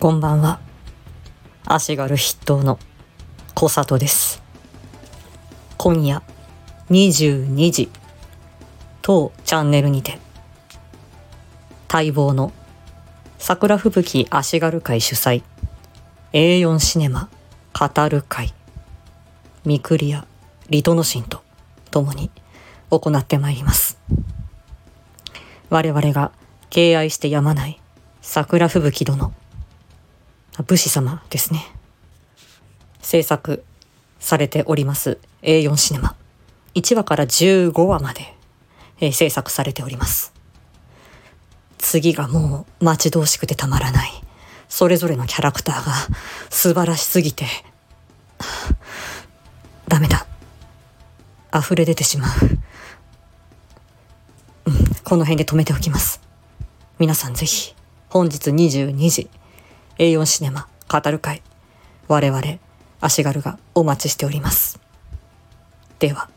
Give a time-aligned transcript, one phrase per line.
[0.00, 0.60] こんばんは。
[1.66, 2.78] 足軽筆頭の
[3.54, 4.42] 小里です。
[5.76, 6.22] 今夜
[6.88, 7.90] 22時、
[9.02, 10.16] 当チャンネルにて、
[11.92, 12.50] 待望の
[13.38, 15.42] 桜吹雪足軽会主催
[16.32, 17.28] A4 シネマ
[17.78, 18.54] 語る会
[19.66, 20.26] ミクリア
[20.70, 21.42] リトノシンと
[21.90, 22.30] 共に
[22.88, 23.98] 行ってまいります。
[25.68, 26.32] 我々が
[26.70, 27.78] 敬愛してやまない
[28.22, 29.34] 桜吹雪殿
[30.66, 31.64] 武士様ですね。
[33.00, 33.64] 制作
[34.18, 36.16] されております A4 シネマ。
[36.74, 38.34] 1話から15話まで、
[39.00, 40.32] えー制作されております。
[41.78, 44.10] 次がもう待ち遠しくてたまらない。
[44.68, 45.92] それぞれのキャラクターが
[46.50, 47.46] 素晴らしすぎて、
[49.88, 50.26] ダメだ。
[51.52, 52.30] 溢れ出てしまう。
[54.66, 56.20] うん、この辺で止めておきます。
[56.98, 57.74] 皆さんぜひ、
[58.08, 59.30] 本日22時、
[60.00, 61.42] A4 シネマ語る会、
[62.08, 62.42] 我々、
[63.02, 64.80] 足軽がお待ちしております。
[65.98, 66.30] では。